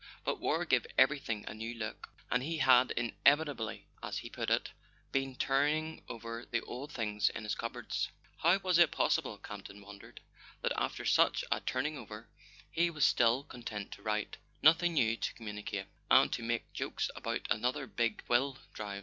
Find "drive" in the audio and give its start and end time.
18.73-18.99